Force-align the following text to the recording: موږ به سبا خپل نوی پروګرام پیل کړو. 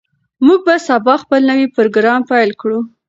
موږ 0.45 0.59
به 0.67 0.75
سبا 0.87 1.13
خپل 1.23 1.41
نوی 1.51 1.67
پروګرام 1.75 2.21
پیل 2.31 2.51
کړو. 2.61 2.79